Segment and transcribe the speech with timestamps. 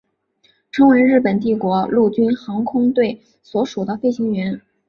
[0.71, 4.59] 成为日本帝国陆军航空队所属的飞行员。